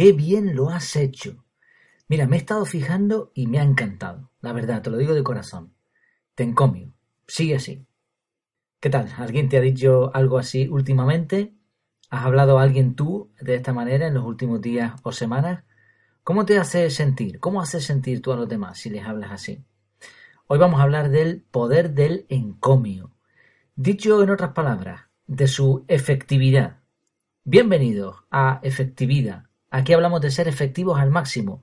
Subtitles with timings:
[0.00, 1.44] Qué bien lo has hecho.
[2.08, 4.30] Mira, me he estado fijando y me ha encantado.
[4.40, 5.74] La verdad, te lo digo de corazón.
[6.34, 6.94] Te encomio.
[7.26, 7.86] Sigue así.
[8.80, 9.12] ¿Qué tal?
[9.18, 11.52] ¿Alguien te ha dicho algo así últimamente?
[12.08, 15.64] ¿Has hablado a alguien tú de esta manera en los últimos días o semanas?
[16.24, 17.38] ¿Cómo te hace sentir?
[17.38, 19.66] ¿Cómo haces sentir tú a los demás si les hablas así?
[20.46, 23.12] Hoy vamos a hablar del poder del encomio.
[23.76, 26.78] Dicho en otras palabras, de su efectividad.
[27.44, 31.62] Bienvenidos a Efectividad Aquí hablamos de ser efectivos al máximo,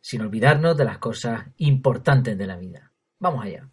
[0.00, 2.92] sin olvidarnos de las cosas importantes de la vida.
[3.20, 3.68] Vamos allá.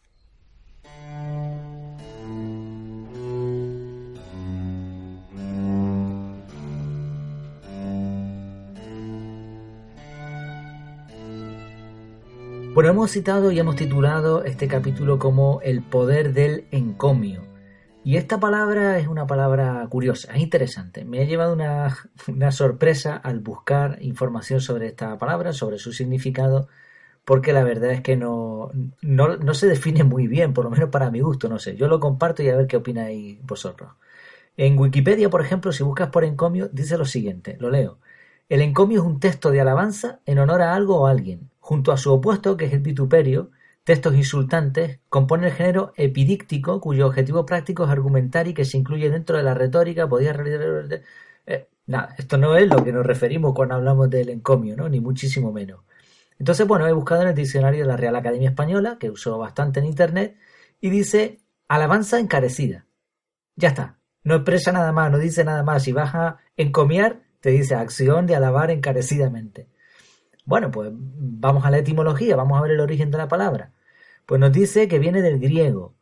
[12.74, 17.51] Bueno, hemos citado y hemos titulado este capítulo como El poder del encomio.
[18.04, 21.06] Y esta palabra es una palabra curiosa, es interesante.
[21.06, 26.68] Me ha llevado una, sorpresa al buscar información sobre esta palabra, sobre su significado,
[27.26, 28.72] porque la verdad es que no,
[29.04, 31.76] no, se define muy bien, por lo menos para mi gusto, no sé.
[31.76, 33.92] Yo lo comparto y a ver qué opináis vosotros.
[34.58, 38.00] En Wikipedia, por ejemplo, si buscas por encomio, dice lo siguiente, lo leo.
[38.50, 41.92] El encomio es un texto de alabanza en honor a algo o a alguien, junto
[41.92, 43.52] a su opuesto, que es el vituperio,
[43.84, 49.10] Textos insultantes componen el género epidíctico, cuyo objetivo práctico es argumentar y que se incluye
[49.10, 50.08] dentro de la retórica.
[50.08, 50.36] Podía.
[51.48, 54.88] Eh, nada, esto no es lo que nos referimos cuando hablamos del encomio, ¿no?
[54.88, 55.82] Ni muchísimo menos.
[56.38, 59.80] Entonces, bueno, he buscado en el diccionario de la Real Academia Española, que uso bastante
[59.80, 60.38] en internet,
[60.80, 62.86] y dice alabanza encarecida.
[63.56, 64.00] Ya está.
[64.24, 65.84] No expresa nada más, no dice nada más.
[65.84, 69.68] Si vas a encomiar, te dice acción de alabar encarecidamente.
[70.46, 73.72] Bueno, pues vamos a la etimología, vamos a ver el origen de la palabra.
[74.26, 75.96] Pues nos dice que viene del griego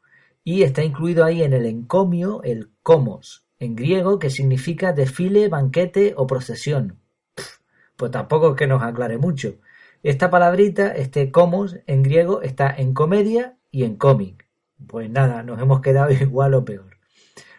[0.43, 6.13] y está incluido ahí en el encomio el comos, en griego que significa desfile, banquete
[6.15, 6.99] o procesión.
[7.95, 9.57] pues tampoco es que nos aclare mucho.
[10.03, 14.47] Esta palabrita, este comos en griego, está en comedia y en cómic.
[14.87, 16.97] Pues nada, nos hemos quedado igual o peor.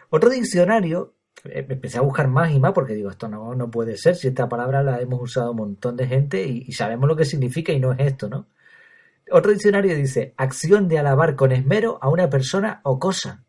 [0.09, 1.13] Otro diccionario
[1.43, 4.47] empecé a buscar más y más porque digo, esto no, no puede ser, si esta
[4.47, 7.93] palabra la hemos usado un montón de gente y, sabemos lo que significa y no
[7.93, 8.47] es esto, ¿no?
[9.31, 13.45] Otro diccionario dice, acción de alabar con esmero a una persona o cosa.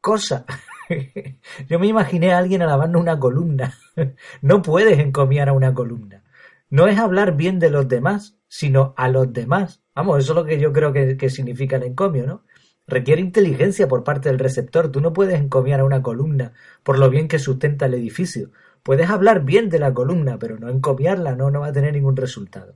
[0.00, 0.46] Cosa.
[1.68, 3.74] Yo me imaginé a alguien alabando una columna.
[4.42, 6.24] no puedes encomiar a una columna.
[6.70, 9.82] No es hablar bien de los demás, sino a los demás.
[9.94, 12.44] Vamos, eso es lo que yo creo que, que significa el encomio, ¿no?
[12.88, 14.90] Requiere inteligencia por parte del receptor.
[14.90, 18.50] Tú no puedes encomiar a una columna por lo bien que sustenta el edificio.
[18.82, 22.16] Puedes hablar bien de la columna, pero no encomiarla, no, no va a tener ningún
[22.16, 22.74] resultado.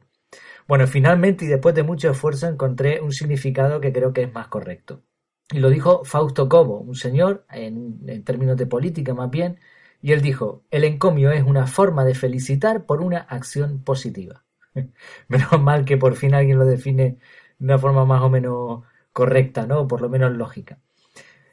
[0.69, 4.49] Bueno, finalmente y después de mucho esfuerzo encontré un significado que creo que es más
[4.49, 5.03] correcto.
[5.51, 9.59] Y lo dijo Fausto Cobo, un señor, en, en términos de política más bien,
[10.01, 14.45] y él dijo, el encomio es una forma de felicitar por una acción positiva.
[15.29, 17.19] Menos mal que por fin alguien lo define
[17.59, 19.87] de una forma más o menos correcta, ¿no?
[19.87, 20.79] Por lo menos lógica.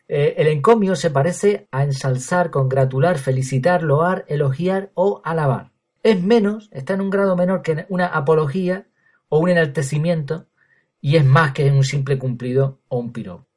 [0.07, 5.71] Eh, el encomio se parece a ensalzar, congratular, felicitar, loar, elogiar o alabar.
[6.01, 8.87] Es menos, está en un grado menor que una apología
[9.27, 10.47] o un enaltecimiento
[11.01, 13.47] y es más que un simple cumplido o un piropo.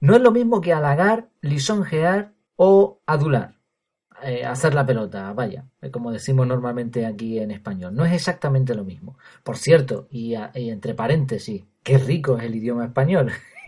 [0.00, 3.56] No es lo mismo que halagar, lisonjear o adular.
[4.22, 7.94] Eh, hacer la pelota, vaya, como decimos normalmente aquí en español.
[7.94, 9.18] No es exactamente lo mismo.
[9.42, 13.30] Por cierto, y, entre paréntesis, qué rico es el idioma español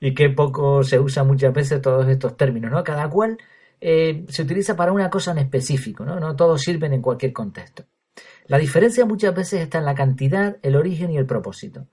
[0.00, 2.82] y, qué poco se usa muchas veces todos estos términos, ¿no?
[2.82, 3.36] Cada cual
[3.78, 6.18] eh, se utiliza para una cosa en específico, ¿no?
[6.18, 7.84] No todos sirven en cualquier contexto.
[8.46, 11.88] La diferencia muchas veces está en la cantidad, el origen y el propósito.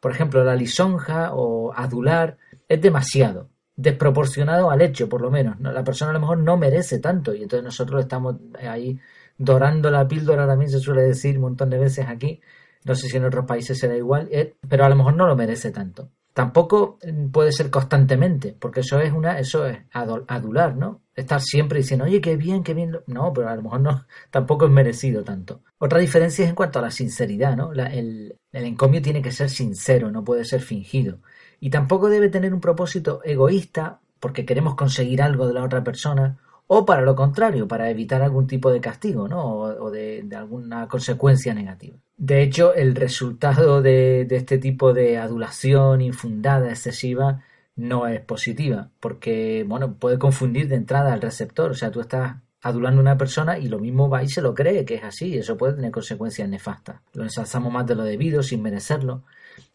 [0.00, 5.60] Por ejemplo, la lisonja o adular es demasiado desproporcionado al hecho, por lo menos.
[5.60, 8.36] La persona a lo mejor no merece tanto y entonces nosotros estamos
[8.66, 8.98] ahí
[9.36, 12.40] dorando la píldora, también se suele decir un montón de veces aquí.
[12.84, 15.36] No sé si en otros países será igual, eh, pero a lo mejor no lo
[15.36, 16.10] merece tanto.
[16.34, 16.98] Tampoco
[17.30, 21.02] puede ser constantemente, porque eso es una, eso es adular, ¿no?
[21.14, 22.96] Estar siempre diciendo, oye, qué bien, qué bien.
[23.06, 25.60] No, pero a lo mejor no, tampoco es merecido tanto.
[25.78, 27.72] Otra diferencia es en cuanto a la sinceridad, ¿no?
[27.72, 31.18] el, el encomio tiene que ser sincero, no puede ser fingido.
[31.60, 36.38] Y tampoco debe tener un propósito egoísta porque queremos conseguir algo de la otra persona
[36.74, 39.44] o para lo contrario, para evitar algún tipo de castigo ¿no?
[39.56, 41.98] o, de, alguna consecuencia negativa.
[42.24, 47.42] De hecho, el resultado de, de, este tipo de adulación infundada, excesiva,
[47.74, 52.36] no es positiva, porque bueno, puede confundir de entrada al receptor, o sea, tú estás
[52.60, 55.36] adulando a una persona y lo mismo va y se lo cree que es así,
[55.36, 57.00] eso puede tener consecuencias nefastas.
[57.12, 59.24] Lo ensalzamos más de lo debido sin merecerlo.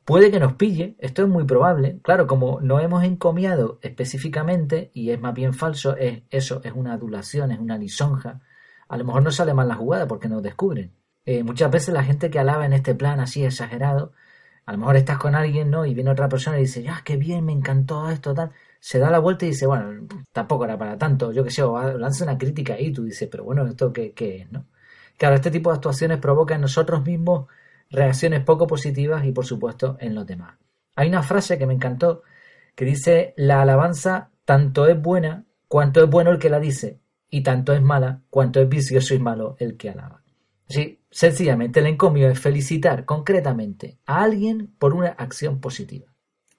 [0.06, 2.00] Puede que nos pille, esto es muy probable.
[2.02, 6.94] Claro, como no hemos encomiado específicamente, y es más bien falso, es eso, es una
[6.94, 8.40] adulación, es una lisonja.
[8.88, 10.94] A lo mejor no sale mal la jugada porque nos descubren.
[11.28, 14.14] Eh, muchas veces la gente que alaba en este plan así exagerado,
[14.66, 15.86] a lo mejor estás con alguien, ¿no?
[15.86, 18.52] Y viene otra persona y dice, ya, qué bien, me encantó esto, tal.
[18.80, 21.98] Se da la vuelta y dice, bueno, tampoco era para tanto, yo qué sé, o
[21.98, 24.68] lanza una crítica ahí, tú dices, pero bueno, ¿esto qué, qué es, no?
[25.18, 27.48] Claro, este tipo de actuaciones provoca en nosotros mismos
[27.90, 30.58] reacciones poco positivas y por supuesto en los demás.
[30.96, 32.24] Hay una frase que me encantó
[32.76, 37.42] que dice, la alabanza tanto es buena cuanto es bueno el que la dice y
[37.44, 40.22] tanto es mala cuanto es vicioso y malo el que alaba.
[40.70, 46.08] Sí, sencillamente el encomio es felicitar concretamente a alguien por una acción positiva.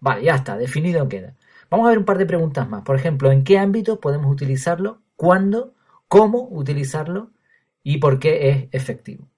[0.01, 1.35] Vale, ya está, definido queda.
[1.71, 2.83] Vamos a ver un par de preguntas más.
[2.83, 5.03] Por ejemplo, ¿en qué ámbito podemos utilizarlo?
[5.17, 5.75] ¿Cuándo?
[6.09, 7.31] ¿Cómo utilizarlo?
[7.83, 9.29] ¿Y por qué es efectivo?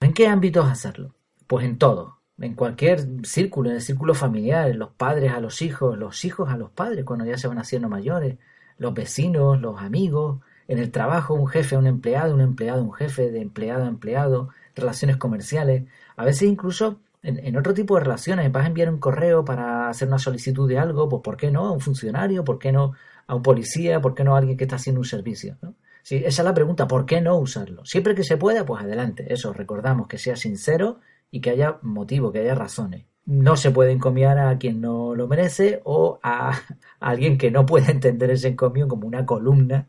[0.00, 1.14] ¿En qué ámbitos hacerlo?
[1.46, 5.96] Pues en todo, en cualquier círculo, en el círculo familiar, los padres a los hijos,
[5.96, 8.36] los hijos a los padres cuando ya se van haciendo mayores,
[8.78, 12.84] los vecinos, los amigos, en el trabajo, un jefe a un empleado, un empleado a
[12.84, 15.84] un jefe, de empleado a empleado, relaciones comerciales,
[16.16, 20.06] a veces incluso en, otro tipo de relaciones, vas a enviar un correo para hacer
[20.06, 22.44] una solicitud de algo, pues ¿por qué no a un funcionario?
[22.44, 22.92] ¿Por qué no
[23.26, 24.00] a un policía?
[24.00, 25.56] ¿Por qué no a alguien que está haciendo un servicio?
[25.60, 25.74] ¿no?
[26.06, 27.84] Sí, esa es la pregunta, ¿por qué no usarlo?
[27.84, 29.26] Siempre que se pueda, pues adelante.
[29.28, 31.00] Eso, recordamos que sea sincero
[31.32, 33.06] y que haya motivo, que haya razones.
[33.24, 36.52] No se puede encomiar a quien no lo merece o a,
[37.00, 39.88] alguien que no puede entender ese encomio como una columna.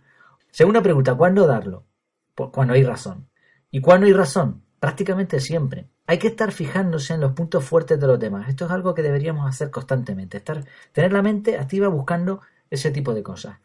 [0.52, 1.86] Segunda pregunta, ¿cuándo darlo?
[2.36, 3.30] Pues cuando hay razón.
[3.72, 4.64] ¿Y cuándo hay razón?
[4.80, 5.88] Prácticamente siempre.
[6.06, 8.48] Hay que estar fijándose en los puntos fuertes de los demás.
[8.48, 10.38] Esto es algo que deberíamos hacer constantemente.
[10.38, 13.58] Estar, tener la mente activa buscando ese tipo de cosas.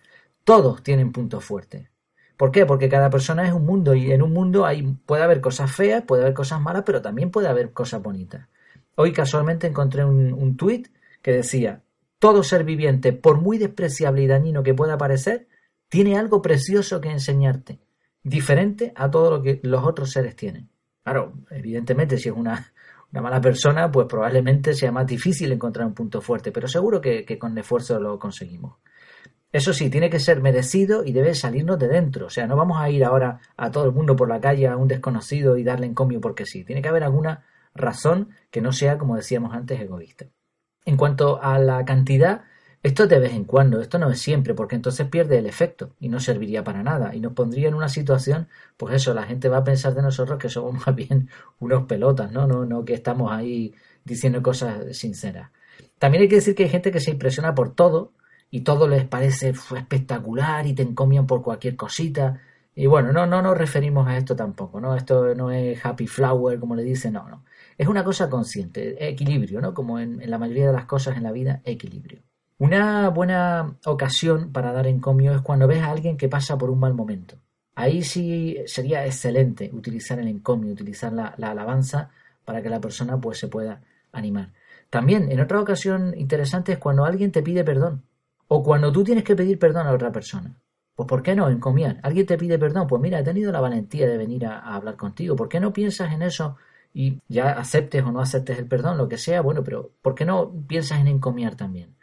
[0.45, 1.89] Todos tienen puntos fuertes.
[2.37, 2.67] ¿Por qué?
[2.67, 6.03] Porque cada persona es un mundo y en un mundo hay, puede haber cosas feas,
[6.03, 8.49] puede haber cosas malas, pero también puede haber cosas bonitas.
[8.97, 10.89] Hoy casualmente encontré un, un tuit
[11.23, 11.83] que decía,
[12.19, 15.47] todo ser viviente, por muy despreciable y dañino que pueda parecer,
[15.93, 17.79] tiene algo precioso que enseñarte,
[18.23, 20.71] diferente a todo lo que los otros seres tienen.
[21.05, 22.73] Claro, evidentemente si es una,
[23.13, 27.27] una mala persona, pues probablemente sea más difícil encontrar un punto fuerte, pero seguro que,
[27.27, 28.79] que con esfuerzo lo conseguimos.
[29.53, 32.29] Eso sí, tiene que ser merecido y debe salirnos de dentro.
[32.29, 34.79] O sea, no vamos a ir ahora a todo el mundo por la calle, a
[34.79, 36.65] un desconocido y darle encomio porque sí.
[36.65, 37.45] Tiene que haber alguna
[37.75, 40.25] razón que no sea, como decíamos antes, egoísta.
[40.87, 42.45] En cuanto a la cantidad,
[42.83, 45.95] esto es de vez en cuando, esto no es siempre, porque entonces pierde el efecto
[46.01, 49.49] y no serviría para nada y nos pondría en una situación, pues eso, la gente
[49.49, 51.29] va a pensar de nosotros que somos más bien
[51.61, 52.47] unos pelotas, ¿no?
[52.49, 53.73] No, no que estamos ahí
[54.05, 55.51] diciendo cosas sinceras.
[55.99, 58.13] También hay que decir que hay gente que se impresiona por todo
[58.51, 62.41] y todo les parece espectacular y te encomian por cualquier cosita.
[62.75, 64.97] Y bueno, no, no nos referimos a esto tampoco, ¿no?
[64.97, 67.45] Esto no es happy flower, como le dicen, no, no.
[67.79, 69.73] Es una cosa consciente, equilibrio, ¿no?
[69.75, 72.23] Como en, en la mayoría de las cosas en la vida, equilibrio.
[72.63, 76.79] Una buena ocasión para dar encomio es cuando ves a alguien que pasa por un
[76.79, 77.35] mal momento.
[77.75, 82.11] Ahí sí sería excelente utilizar el encomio, utilizar la, la alabanza
[82.45, 83.83] para que la persona pues se pueda
[84.13, 84.53] animar.
[84.91, 88.05] También, en otra ocasión interesante es cuando alguien te pide perdón.
[88.47, 90.55] O cuando tú tienes que pedir perdón a otra persona.
[90.95, 91.51] Pues ¿por qué no?
[91.51, 91.99] Encomiar.
[92.05, 92.87] Alguien te pide perdón.
[92.87, 95.35] Pues mira, he tenido la valentía de venir a, hablar contigo.
[95.35, 96.57] ¿Por qué no piensas en eso
[96.95, 99.41] y ya aceptes o no aceptes el perdón, lo que sea?
[99.41, 101.97] Bueno, pero ¿por qué no piensas en encomiar también?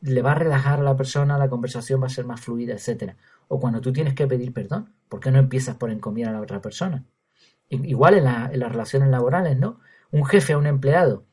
[0.00, 3.16] Le va a relajar a la persona, la conversación va a ser más fluida, etcétera.
[3.48, 6.40] O cuando tú tienes que pedir perdón, ¿por qué no empiezas por encomiar a la
[6.40, 7.04] otra persona?
[7.68, 9.80] Igual en, en las relaciones laborales, ¿no?
[10.10, 11.24] Un jefe a un empleado,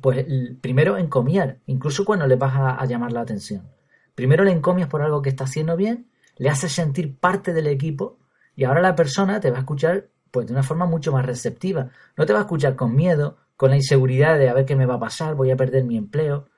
[0.00, 0.24] pues
[0.60, 3.68] primero encomiar, incluso cuando le vas a llamar la atención.
[4.14, 8.18] Primero le encomias por algo que está haciendo bien, le haces sentir parte del equipo
[8.54, 11.90] y ahora la persona te va a escuchar pues de una forma mucho más receptiva.
[12.16, 14.86] No te va a escuchar con miedo, con la inseguridad de a ver qué me
[14.86, 16.48] va a pasar, voy a perder mi empleo.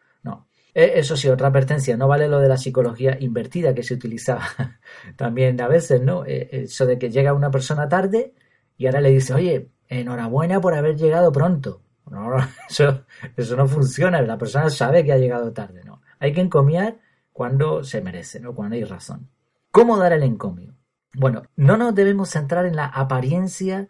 [0.74, 0.80] No.
[0.82, 4.48] E, eso sí, otra advertencia, no vale lo de la psicología invertida que se utilizaba
[5.16, 6.24] también a veces, ¿no?
[6.26, 8.34] E, eso de que llega una persona tarde
[8.76, 11.82] y ahora le dice, oye, enhorabuena por haber llegado pronto.
[12.10, 12.36] No,
[12.70, 13.04] eso,
[13.36, 16.00] eso no funciona, la persona sabe que ha llegado tarde, ¿no?
[16.20, 16.98] Hay que encomiar
[17.32, 18.52] cuando se merece, ¿no?
[18.52, 19.28] cuando hay razón.
[19.70, 20.74] ¿Cómo dar el encomio?
[21.14, 23.88] Bueno, no nos debemos centrar en la apariencia,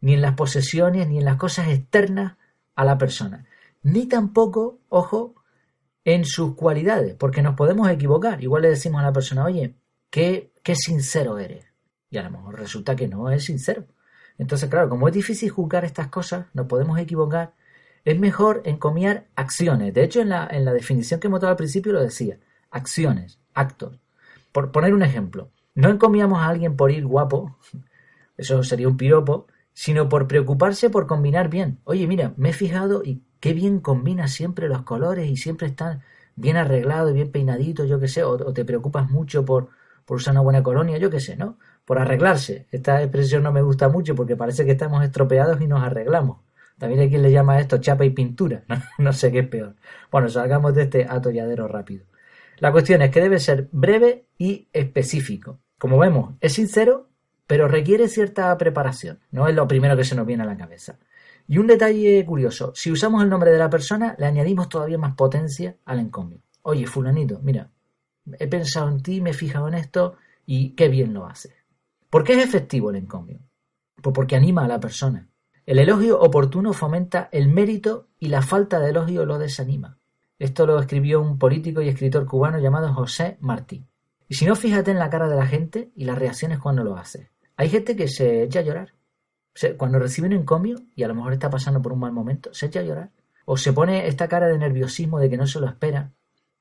[0.00, 2.36] ni en las posesiones, ni en las cosas externas
[2.74, 3.46] a la persona,
[3.82, 5.34] ni tampoco, ojo,
[6.08, 8.42] en sus cualidades, porque nos podemos equivocar.
[8.42, 9.74] Igual le decimos a la persona, oye,
[10.08, 11.66] qué, qué sincero eres.
[12.08, 13.84] Y a lo mejor resulta que no es sincero.
[14.38, 17.52] Entonces, claro, como es difícil juzgar estas cosas, nos podemos equivocar,
[18.06, 19.92] es mejor encomiar acciones.
[19.92, 22.38] De hecho, en la, en la definición que hemos dado al principio lo decía,
[22.70, 24.00] acciones, actos.
[24.50, 27.58] Por poner un ejemplo, no encomiamos a alguien por ir guapo,
[28.38, 31.80] eso sería un piropo, sino por preocuparse por combinar bien.
[31.84, 36.02] Oye, mira, me he fijado y qué bien combina siempre los colores y siempre están
[36.36, 39.70] bien arreglados y bien peinaditos, yo qué sé, o, te preocupas mucho por,
[40.04, 41.58] por usar una buena colonia, yo qué sé, ¿no?
[41.88, 42.66] por arreglarse.
[42.70, 46.40] Esta expresión no me gusta mucho porque parece que estamos estropeados y nos arreglamos.
[46.76, 48.62] También hay quien le llama esto chapa y pintura.
[48.98, 49.74] No, sé qué es peor.
[50.12, 52.04] Bueno, salgamos de este atolladero rápido.
[52.58, 55.60] La cuestión es que debe ser breve y específico.
[55.78, 57.08] Como vemos, es sincero,
[57.46, 59.20] pero requiere cierta preparación.
[59.30, 60.98] No es lo primero que se nos viene a la cabeza.
[61.48, 65.14] Y un detalle curioso, si usamos el nombre de la persona, le añadimos todavía más
[65.14, 66.40] potencia al encomio.
[66.62, 67.70] Oye, fulanito, mira,
[68.38, 71.54] he pensado en ti, me he fijado en esto y qué bien lo haces.
[72.10, 73.40] ¿Por qué es efectivo el encomio?
[74.02, 75.26] Pues porque anima a la persona.
[75.64, 79.98] El elogio oportuno fomenta el mérito y la falta de elogio lo desanima.
[80.38, 83.84] Esto lo escribió un político y escritor cubano llamado José Martí.
[84.28, 86.96] Y si no, fíjate en la cara de la gente y las reacciones cuando lo
[86.96, 87.30] hace.
[87.56, 88.97] Hay gente que se echa a llorar.
[89.76, 92.66] Cuando recibe un encomio y a lo mejor está pasando por un mal momento, se
[92.66, 93.10] echa a llorar.
[93.44, 96.12] O se pone esta cara de nerviosismo de que no se lo espera.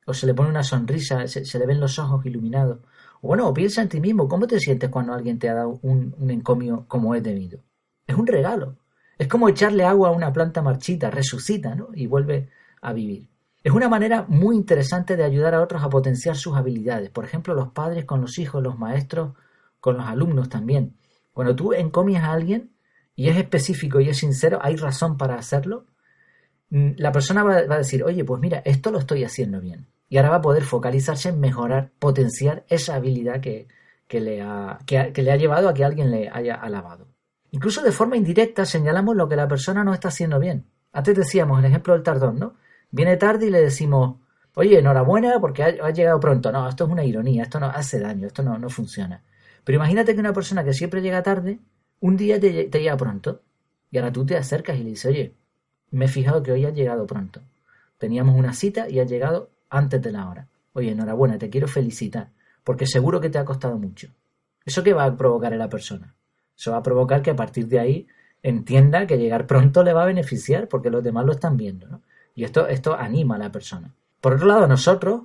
[0.05, 2.79] O se le pone una sonrisa, se, le ven los ojos iluminados.
[3.21, 6.85] Bueno, piensa en ti mismo, ¿cómo te sientes cuando alguien te ha dado un, encomio
[6.87, 7.59] como es debido?
[8.05, 8.77] Es un regalo.
[9.17, 11.89] Es como echarle agua a una planta marchita, resucita, ¿no?
[11.93, 12.49] Y vuelve
[12.81, 13.27] a vivir.
[13.63, 17.09] Es una manera muy interesante de ayudar a otros a potenciar sus habilidades.
[17.09, 19.33] Por ejemplo, los padres con los hijos, los maestros
[19.81, 20.95] con los alumnos también.
[21.33, 22.71] Cuando tú encomias a alguien
[23.17, 25.87] y es específico y es sincero, hay razón para hacerlo,
[26.69, 30.17] mm, la persona va, a decir, oye, pues mira, esto lo estoy haciendo bien y
[30.17, 33.67] ahora va a poder focalizarse en mejorar, potenciar esa habilidad que,
[34.09, 37.07] le, ha, que, le ha llevado a que alguien le haya alabado.
[37.51, 40.67] Incluso de forma indirecta señalamos lo que la persona no está haciendo bien.
[40.93, 42.55] Antes decíamos el ejemplo del tardón, ¿no?
[42.91, 44.17] Viene tarde y le decimos,
[44.53, 46.51] oye, enhorabuena porque ha, llegado pronto.
[46.51, 49.23] No, esto es una ironía, esto no hace daño, esto no, no funciona.
[49.63, 51.59] Pero imagínate que una persona que siempre llega tarde,
[51.99, 53.41] un día te, llega pronto.
[53.91, 55.33] Y ahora tú te acercas y le dices, oye,
[55.91, 57.41] me he fijado que hoy has llegado pronto.
[57.97, 60.47] Teníamos una cita y has llegado antes de la hora.
[60.73, 62.29] Oye, enhorabuena, te quiero felicitar,
[62.63, 64.09] porque seguro que te ha costado mucho.
[64.65, 66.13] ¿Eso qué va a provocar en la persona?
[66.55, 68.07] Eso va a provocar que a partir de ahí
[68.43, 72.01] entienda que llegar pronto le va a beneficiar, porque los demás lo están viendo, ¿no?
[72.35, 73.93] Y esto, esto anima a la persona.
[74.21, 75.23] Por otro lado, nosotros,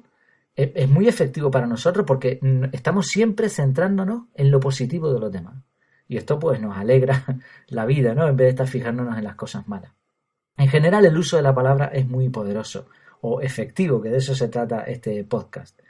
[0.55, 2.41] es, muy efectivo para nosotros porque
[2.73, 5.55] estamos siempre centrándonos en lo positivo de los demás.
[6.13, 7.25] Y esto pues nos alegra
[7.69, 8.29] la vida, ¿no?
[8.29, 9.93] En vez de estar fijándonos en las cosas malas.
[10.59, 12.87] En general, el uso de la palabra es muy poderoso
[13.23, 15.81] o efectivo, que de eso se trata este podcast.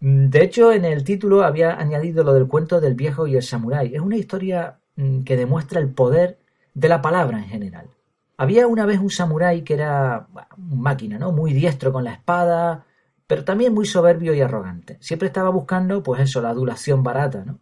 [0.00, 3.42] Mm, de hecho, en el título había añadido lo del cuento del viejo y el
[3.42, 3.94] samurái.
[3.94, 6.38] Es una historia mm, que demuestra el poder
[6.74, 7.88] de la palabra en general.
[8.36, 11.32] Había una vez un samurái que era máquina, ¿no?
[11.32, 12.84] Muy diestro con la espada,
[13.26, 14.98] pero también muy soberbio y arrogante.
[15.00, 17.60] Siempre estaba buscando, pues eso, la adulación barata, ¿no?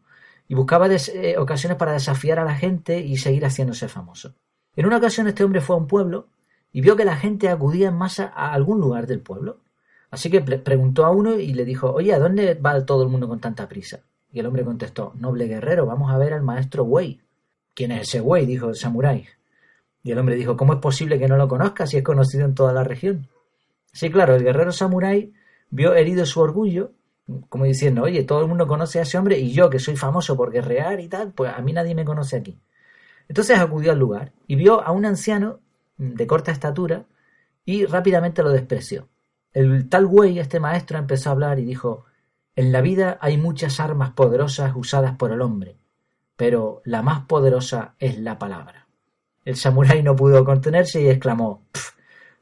[0.49, 4.35] Y buscaba eh, ocasiones para desafiar a la gente y seguir haciéndose famoso.
[4.77, 6.29] En una ocasión este hombre fue a un pueblo
[6.73, 9.61] y vio que la gente acudía en masa a algún lugar del pueblo.
[10.11, 13.29] Así que preguntó a uno y le dijo, oye, ¿a dónde va todo el mundo
[13.29, 14.01] con tanta prisa?
[14.33, 17.21] Y el hombre contestó, noble guerrero, vamos a ver al maestro Wei.
[17.75, 18.47] ¿Quién es ese Wei?
[18.47, 19.27] dijo el samurái.
[20.03, 22.55] Y el hombre dijo, ¿cómo es posible que no lo conozca si es conocido en
[22.55, 23.29] toda la región?
[23.93, 25.33] Sí, claro, el guerrero samurái
[25.71, 26.93] vio herido su orgullo,
[27.49, 30.37] como diciendo, oye, todo el mundo conoce a ese hombre y yo, que soy famoso
[30.37, 32.59] por guerrear y tal, pues a mí nadie me conoce aquí.
[33.29, 35.61] Entonces acudió al lugar y vio a un anciano
[35.97, 37.07] de corta estatura
[37.65, 39.09] y rápidamente lo despreció.
[39.53, 42.05] El tal güey, este maestro, empezó a hablar y dijo
[42.57, 45.77] En la vida hay muchas armas poderosas usadas por el hombre,
[46.37, 48.89] pero la más poderosa es la palabra.
[49.45, 51.63] El samurái no pudo contenerse y exclamó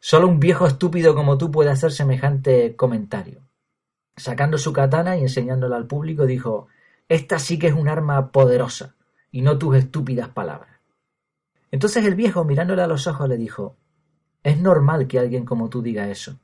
[0.00, 3.42] Solo un viejo estúpido como tú puede hacer semejante comentario.
[4.16, 6.68] Sacando su katana y enseñándola al público, dijo
[7.08, 8.94] Esta sí que es un arma poderosa,
[9.30, 10.80] y no tus estúpidas palabras.
[11.70, 13.76] Entonces el viejo, mirándole a los ojos, le dijo
[14.42, 16.38] Es normal que alguien como tú diga eso.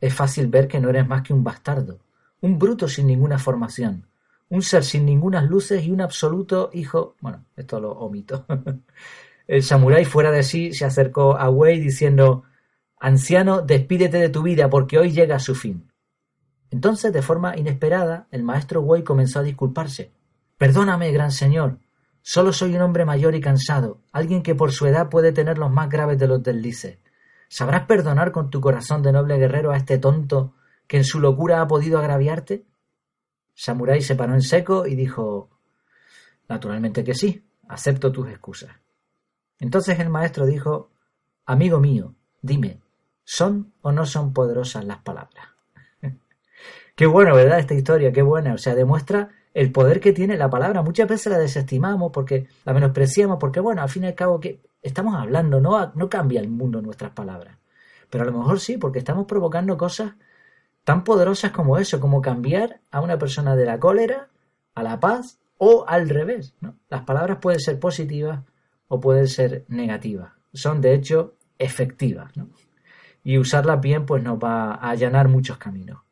[0.00, 1.98] Es fácil ver que no eres más que un bastardo,
[2.40, 4.06] un bruto sin ninguna formación,
[4.48, 7.16] un ser sin ninguna luces y un absoluto hijo.
[7.20, 8.46] Bueno, esto lo omito.
[9.48, 12.44] el samurái fuera de sí se acercó a Wei diciendo
[13.00, 15.87] Anciano, despídete de tu vida porque hoy llega su fin.
[16.70, 20.12] Entonces, de forma inesperada, el maestro Wei comenzó a disculparse.
[20.56, 21.78] Perdóname, gran señor,
[22.30, 25.70] Solo soy un hombre mayor y cansado, alguien que por su edad puede tener los
[25.70, 26.98] más graves de los deslices.
[27.48, 30.54] ¿Sabrás perdonar con tu corazón de noble guerrero a este tonto
[30.86, 32.66] que en su locura ha podido agraviarte?
[33.54, 35.48] samurái se paró en seco y dijo
[36.48, 38.72] Naturalmente que sí, acepto tus excusas.
[39.58, 40.90] Entonces el maestro dijo
[41.46, 42.82] Amigo mío, dime,
[43.24, 45.48] ¿son o no son poderosas las palabras?
[46.98, 47.60] Qué bueno, ¿verdad?
[47.60, 48.54] Esta historia, qué buena.
[48.54, 50.82] O sea, demuestra el poder que tiene la palabra.
[50.82, 54.60] Muchas veces la desestimamos porque la menospreciamos, porque bueno, al fin y al cabo que
[54.82, 57.56] estamos hablando, no, no cambia el mundo nuestras palabras.
[58.10, 60.14] Pero a lo mejor sí, porque estamos provocando cosas
[60.82, 64.26] tan poderosas como eso, como cambiar a una persona de la cólera
[64.74, 66.56] a la paz o al revés.
[66.90, 68.40] Las palabras pueden ser positivas
[68.88, 70.32] o pueden ser negativas.
[70.52, 72.36] Son de hecho efectivas.
[72.36, 72.48] ¿no?
[73.22, 76.07] Y usarlas bien pues nos va a allanar muchos caminos.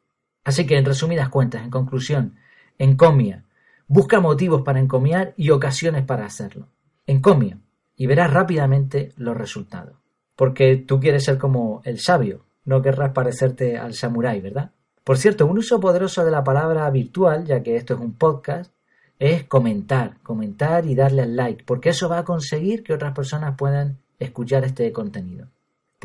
[0.47, 2.37] Así que en resumidas cuentas, en conclusión,
[2.79, 3.43] Encomia.
[3.89, 6.69] Busca motivos para encomiar y ocasiones para hacerlo.
[7.05, 7.59] Encomia
[7.97, 9.97] y verás rápidamente los resultados.
[10.37, 14.71] Porque tú quieres ser como el sabio, no querrás parecerte al samurái, ¿verdad?
[15.03, 18.73] Por cierto, un uso poderoso de la palabra virtual, ya que esto es un podcast,
[19.19, 23.57] es comentar, comentar y darle al like, porque eso va a conseguir que otras personas
[23.59, 25.49] puedan escuchar este contenido.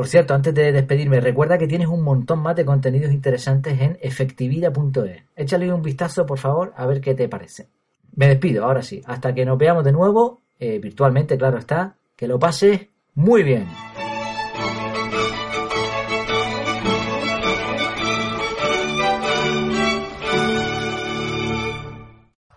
[0.01, 3.99] Por cierto, antes de despedirme, recuerda que tienes un montón más de contenidos interesantes en
[4.01, 5.21] efectividad.es.
[5.35, 7.67] Échale un vistazo, por favor, a ver qué te parece.
[8.15, 9.03] Me despido, ahora sí.
[9.05, 11.97] Hasta que nos veamos de nuevo, eh, virtualmente, claro está.
[12.15, 13.67] Que lo pases muy bien.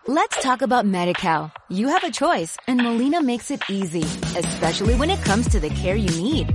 [0.09, 1.53] Let's talk about MediCal.
[1.69, 5.69] You have a choice, and Molina makes it easy, especially when it comes to the
[5.69, 6.55] care you need.